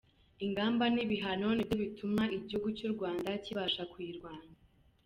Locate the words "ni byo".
1.53-1.75